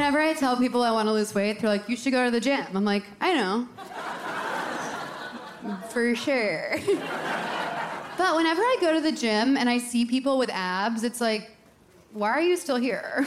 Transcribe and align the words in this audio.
Whenever 0.00 0.18
I 0.18 0.32
tell 0.32 0.56
people 0.56 0.82
I 0.82 0.90
want 0.92 1.08
to 1.08 1.12
lose 1.12 1.34
weight, 1.34 1.60
they're 1.60 1.68
like, 1.68 1.86
you 1.86 1.94
should 1.94 2.14
go 2.14 2.24
to 2.24 2.30
the 2.30 2.40
gym. 2.40 2.64
I'm 2.74 2.86
like, 2.86 3.04
I 3.20 3.34
know. 3.34 3.68
For 5.90 6.16
sure. 6.16 6.78
but 8.16 8.34
whenever 8.34 8.62
I 8.62 8.78
go 8.80 8.94
to 8.94 9.02
the 9.02 9.12
gym 9.12 9.58
and 9.58 9.68
I 9.68 9.76
see 9.76 10.06
people 10.06 10.38
with 10.38 10.48
abs, 10.48 11.04
it's 11.04 11.20
like, 11.20 11.50
why 12.14 12.30
are 12.30 12.40
you 12.40 12.56
still 12.56 12.76
here? 12.76 13.26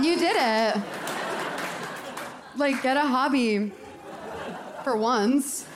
you 0.00 0.16
did 0.16 0.36
it. 0.36 0.80
Like, 2.56 2.80
get 2.80 2.96
a 2.96 3.00
hobby 3.00 3.72
for 4.84 4.96
once. 4.96 5.66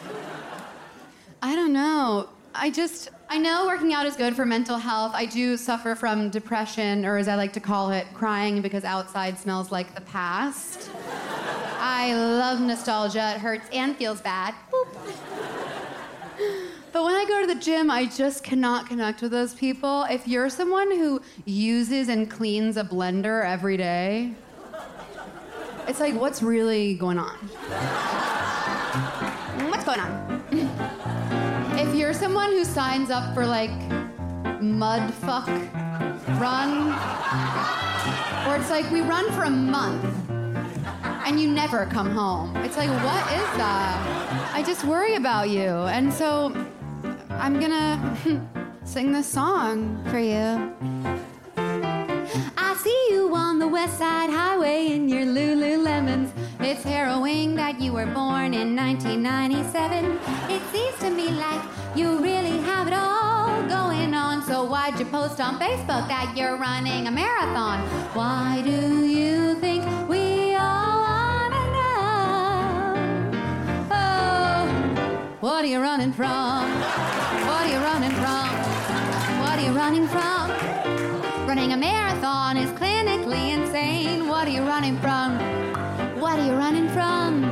I 1.43 1.57
don't 1.57 1.73
know. 1.73 2.29
I 2.59 2.71
just, 2.71 3.11
I 3.29 3.39
know 3.39 3.67
working 3.67 3.93
out 3.93 4.07
is 4.07 4.17
good 4.17 4.35
for 4.35 4.47
mental 4.47 4.79
health. 4.79 5.13
I 5.15 5.27
do 5.27 5.57
suffer 5.57 5.95
from 5.95 6.31
depression, 6.31 7.05
or 7.05 7.19
as 7.19 7.29
I 7.29 7.35
like 7.35 7.53
to 7.55 7.61
call 7.61 7.91
it, 7.91 8.07
crying 8.15 8.63
because 8.63 8.85
outside 8.85 9.39
smells 9.39 9.71
like 9.71 9.95
the 9.95 10.01
past. 10.03 10.91
I 11.79 12.15
love 12.15 12.61
nostalgia. 12.61 13.35
It 13.35 13.41
hurts 13.41 13.69
and 13.73 13.97
feels 13.97 14.21
bad. 14.21 14.55
Boop. 14.73 14.89
But 16.93 17.05
when 17.05 17.15
I 17.15 17.27
go 17.27 17.43
to 17.43 17.47
the 17.47 17.61
gym, 17.61 17.91
I 17.91 18.07
just 18.07 18.43
cannot 18.43 18.89
connect 18.89 19.21
with 19.21 19.31
those 19.31 19.53
people. 19.55 20.05
If 20.09 20.27
you're 20.27 20.49
someone 20.49 20.91
who 20.91 21.21
uses 21.45 22.09
and 22.09 22.31
cleans 22.31 22.79
a 22.79 22.85
blender 22.85 23.45
every 23.45 23.77
day, 23.77 24.35
it's 25.87 26.01
like, 26.01 26.15
what's 26.15 26.43
really 26.43 26.95
going 26.95 27.19
on? 27.19 27.37
What's 29.69 29.85
going 29.85 30.01
on? 30.01 30.36
You're 32.07 32.15
someone 32.15 32.53
who 32.53 32.65
signs 32.65 33.11
up 33.11 33.35
for 33.35 33.45
like 33.45 33.73
mud 34.61 35.13
fuck 35.13 35.49
run, 36.39 36.93
or 38.47 38.55
it's 38.55 38.71
like 38.71 38.89
we 38.93 39.01
run 39.01 39.29
for 39.33 39.43
a 39.43 39.51
month 39.51 40.05
and 41.27 41.41
you 41.41 41.49
never 41.49 41.85
come 41.87 42.09
home. 42.13 42.57
It's 42.59 42.77
like, 42.77 42.91
what 42.91 43.25
is 43.33 43.51
that? 43.59 44.53
I 44.55 44.63
just 44.63 44.85
worry 44.85 45.17
about 45.17 45.51
you. 45.51 45.67
And 45.67 46.13
so 46.13 46.55
I'm 47.31 47.59
gonna 47.59 47.99
sing 48.85 49.11
this 49.11 49.27
song 49.27 50.01
for 50.09 50.21
you. 50.21 50.73
I 52.57 52.77
see 52.79 53.09
you 53.11 53.35
on 53.35 53.59
the 53.59 53.67
West 53.67 53.99
Side 53.99 54.31
Highway 54.31 54.93
in 54.93 55.09
your 55.09 55.25
Lululemons. 55.25 56.31
It's 56.61 56.85
harrowing 56.85 57.57
you 57.79 57.93
were 57.93 58.07
born 58.07 58.55
in 58.55 58.75
1997. 58.75 60.19
It 60.49 60.63
seems 60.73 60.99
to 61.01 61.11
me 61.11 61.31
like 61.31 61.61
you 61.95 62.19
really 62.19 62.59
have 62.59 62.87
it 62.87 62.95
all 62.95 63.63
going 63.69 64.15
on. 64.15 64.43
So 64.43 64.65
why'd 64.65 64.99
you 64.99 65.07
post 65.07 65.41
on 65.41 65.59
Facebook 65.59 66.09
that 66.09 66.35
you're 66.37 66.57
running 66.57 67.07
a 67.07 67.11
marathon? 67.11 67.81
Why 68.15 68.63
do 68.65 69.05
you 69.05 69.55
think 69.57 69.85
we 70.09 70.55
all 70.55 71.03
wanna 71.07 71.65
know? 71.77 72.95
Oh, 73.91 75.37
what 75.41 75.65
are 75.65 75.69
you 75.69 75.81
running 75.81 76.13
from? 76.13 76.71
What 77.49 77.67
are 77.67 77.69
you 77.69 77.79
running 77.79 78.15
from? 78.23 78.49
What 79.43 79.59
are 79.59 79.63
you 79.63 79.73
running 79.73 80.09
from? 80.09 80.51
Running 81.47 81.73
a 81.73 81.77
marathon 81.77 82.57
is 82.57 82.71
clinically 82.71 83.51
insane. 83.53 84.29
What 84.29 84.49
are 84.49 84.51
you 84.51 84.63
running 84.63 84.99
from? 84.99 85.86
What 86.27 86.41
are 86.41 86.45
you 86.45 86.55
running 86.55 86.89
from? 86.89 87.45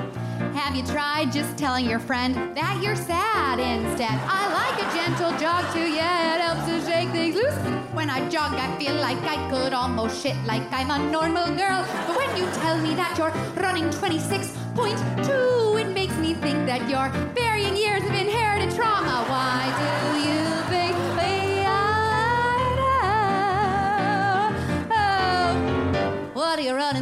Have 0.52 0.74
you 0.74 0.82
tried 0.82 1.30
just 1.30 1.56
telling 1.56 1.88
your 1.88 2.00
friend 2.00 2.34
that 2.56 2.82
you're 2.82 2.96
sad 2.96 3.60
instead? 3.60 4.10
I 4.26 4.50
like 4.50 4.82
a 4.82 4.86
gentle 4.92 5.30
jog 5.38 5.72
too, 5.72 5.86
yeah, 5.94 6.34
it 6.34 6.40
helps 6.40 6.66
to 6.66 6.80
shake 6.90 7.08
things 7.10 7.36
loose. 7.36 7.54
When 7.94 8.10
I 8.10 8.28
jog, 8.28 8.52
I 8.54 8.76
feel 8.76 8.96
like 8.96 9.18
I 9.22 9.36
could 9.48 9.74
almost 9.74 10.20
shit 10.20 10.34
like 10.44 10.62
I'm 10.72 10.90
a 10.90 10.98
normal 11.08 11.54
girl. 11.54 11.86
But 12.08 12.16
when 12.16 12.36
you 12.36 12.50
tell 12.66 12.76
me 12.82 12.96
that 12.96 13.16
you're 13.16 13.30
running 13.62 13.84
26.2, 13.90 15.80
it 15.80 15.94
makes 15.94 16.16
me 16.16 16.34
think 16.34 16.66
that 16.66 16.90
you're 16.90 17.12
burying 17.32 17.76
years 17.76 18.02
of 18.02 18.10
inherited 18.10 18.74
trauma. 18.74 19.24
Why 19.30 19.70
do 19.78 20.03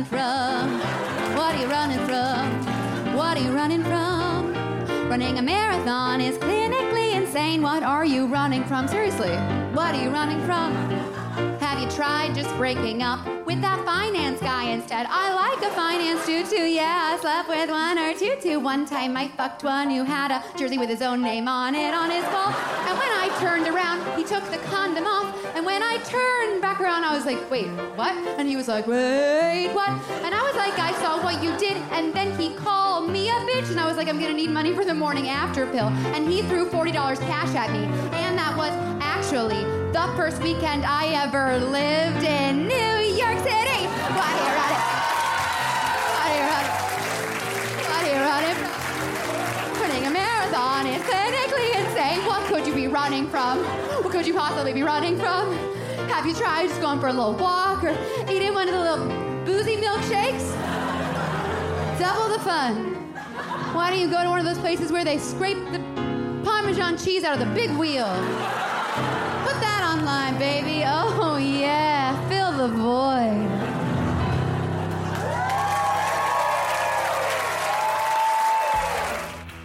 running 0.03 0.81
from? 0.81 1.37
What 1.37 1.55
are 1.55 1.61
you 1.61 1.67
running 1.67 2.07
from? 2.07 3.15
What 3.15 3.37
are 3.37 3.41
you 3.41 3.53
running 3.53 3.83
from? 3.85 4.53
Running 5.09 5.39
a 5.39 5.43
marathon 5.43 6.21
is 6.21 6.39
clinically 6.39 7.15
insane. 7.15 7.63
What 7.63 7.83
are 7.83 8.05
you 8.05 8.27
running 8.27 8.65
from? 8.65 8.89
Seriously, 8.89 9.35
what 9.75 9.95
are 9.95 10.03
you 10.03 10.11
running 10.11 10.41
from? 10.45 10.73
Have 11.61 11.79
you 11.79 11.91
tried 11.91 12.35
just 12.35 12.55
breaking 12.57 13.03
up 13.03 13.25
with 13.47 13.61
that 13.61 13.85
finance 13.85 14.22
guy 14.43 14.71
instead? 14.71 15.07
I 15.09 15.33
like 15.33 15.63
a 15.65 15.75
finance 15.75 16.27
dude 16.27 16.47
too, 16.47 16.67
yeah. 16.67 17.15
I 17.15 17.21
slept 17.21 17.49
with 17.49 17.71
one 17.71 17.99
or 17.99 18.13
two, 18.15 18.37
two. 18.43 18.59
One 18.59 18.85
time 18.85 19.17
I 19.17 19.29
fucked 19.29 19.63
one 19.63 19.91
who 19.91 20.03
had 20.03 20.31
a 20.31 20.43
jersey 20.59 20.79
with 20.79 20.89
his 20.89 21.03
own 21.03 21.23
name 21.23 21.47
on 21.49 21.75
it 21.75 21.95
on 21.95 22.11
his 22.11 22.25
wall. 22.25 22.53
And 22.89 22.99
when 22.99 23.13
I 23.23 23.31
turned 23.41 23.69
around, 23.69 24.01
he 24.19 24.25
took 24.25 24.45
the 24.51 24.59
condom 24.69 25.07
off. 25.07 25.33
And 25.55 25.65
when 25.65 25.83
I 25.83 25.99
turned 25.99 26.61
back 26.61 26.81
around, 26.81 27.05
I 27.05 27.15
was 27.15 27.25
like, 27.25 27.51
wait, 27.51 27.69
what? 27.97 28.15
And 28.39 28.49
he 28.49 28.57
was 28.57 28.69
like, 28.69 28.87
wait, 28.87 29.73
what? 29.73 29.91
And 30.25 30.35
I 30.35 30.43
was 30.43 30.57
like, 30.57 30.77
I 30.79 30.93
saw 31.01 31.23
what 31.23 31.43
you 31.43 31.57
did. 31.59 31.77
And 31.93 32.13
then 32.13 32.37
he 32.39 32.55
called 32.55 33.11
me 33.11 33.29
a 33.29 33.39
bitch. 33.49 33.71
And 33.71 33.79
I 33.79 33.87
was 33.87 33.97
like, 33.97 34.09
I'm 34.09 34.19
gonna 34.19 34.35
need 34.35 34.51
money 34.51 34.75
for 34.75 34.85
the 34.85 34.95
morning 34.95 35.29
after 35.29 35.67
pill. 35.67 35.89
And 36.15 36.29
he 36.29 36.43
threw 36.43 36.69
$40 36.69 36.93
cash 37.21 37.55
at 37.55 37.71
me. 37.71 37.85
And 38.19 38.37
that 38.37 38.57
was 38.57 38.73
actually 39.01 39.63
the 39.93 40.13
first 40.17 40.43
weekend 40.43 40.85
I 40.85 41.09
ever 41.25 41.59
lived 41.59 42.25
in 42.25 42.52
running 52.93 53.27
from? 53.29 53.59
What 54.05 54.13
could 54.13 54.27
you 54.27 54.35
possibly 54.35 54.73
be 54.73 54.83
running 54.83 55.19
from? 55.19 55.57
Have 56.09 56.27
you 56.27 56.35
tried 56.35 56.69
just 56.69 56.81
going 56.81 57.01
for 57.01 57.09
a 57.09 57.13
little 57.13 57.35
walk 57.35 57.83
or 57.83 57.97
eating 58.31 58.53
one 58.53 58.69
of 58.69 58.75
the 58.75 58.81
little 58.81 59.07
boozy 59.45 59.77
milkshakes? 59.77 60.53
Double 61.99 62.29
the 62.29 62.39
fun. 62.41 62.93
Why 63.75 63.91
don't 63.91 64.01
you 64.01 64.11
go 64.11 64.23
to 64.23 64.29
one 64.29 64.39
of 64.39 64.45
those 64.45 64.59
places 64.59 64.93
where 64.93 65.05
they 65.05 65.17
scrape 65.19 65.57
the 65.73 65.79
Parmesan 66.45 66.99
cheese 66.99 67.25
out 67.25 67.41
of 67.41 67.49
the 67.49 67.55
big 67.55 67.71
wheel? 67.71 68.05
Put 69.45 69.59
that 69.61 69.97
online, 69.97 70.39
baby. 70.39 70.82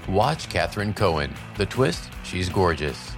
Watch 0.08 0.48
Catherine 0.48 0.94
Cohen. 0.94 1.34
The 1.58 1.66
twist? 1.66 2.10
She's 2.24 2.48
gorgeous. 2.48 3.12